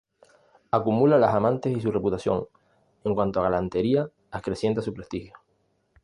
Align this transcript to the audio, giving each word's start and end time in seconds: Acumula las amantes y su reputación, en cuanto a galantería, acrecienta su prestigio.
Acumula 0.71 1.19
las 1.19 1.35
amantes 1.35 1.77
y 1.77 1.79
su 1.79 1.91
reputación, 1.91 2.47
en 3.03 3.13
cuanto 3.13 3.39
a 3.39 3.43
galantería, 3.43 4.09
acrecienta 4.31 4.81
su 4.81 4.95
prestigio. 4.95 5.33